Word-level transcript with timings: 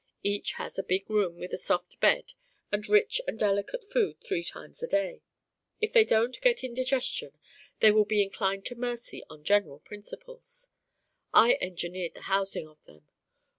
Each 0.23 0.53
has 0.53 0.79
a 0.79 0.83
big 0.83 1.07
room 1.11 1.37
with 1.37 1.53
a 1.53 1.59
soft 1.59 1.99
bed 1.99 2.33
and 2.71 2.89
rich 2.89 3.21
and 3.27 3.37
delicate 3.37 3.83
food 3.83 4.17
three 4.25 4.43
times 4.43 4.81
a 4.81 4.87
day. 4.87 5.21
If 5.79 5.93
they 5.93 6.03
don't 6.05 6.41
get 6.41 6.63
indigestion 6.63 7.37
they 7.81 7.91
will 7.91 8.05
be 8.05 8.23
inclined 8.23 8.65
to 8.65 8.75
mercy 8.75 9.23
on 9.29 9.43
general 9.43 9.77
principles. 9.81 10.69
I 11.35 11.59
engineered 11.61 12.15
the 12.15 12.21
housing 12.21 12.67
of 12.67 12.83
them. 12.85 13.07